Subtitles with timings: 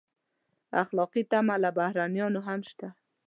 [0.83, 2.87] اخلاقي تمه له بهرنیانو هم شته.